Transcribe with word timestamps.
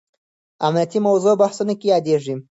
امنیتي 0.67 0.99
موضوع 1.07 1.33
بحثونو 1.41 1.73
کې 1.79 1.87
یادېږي. 1.93 2.33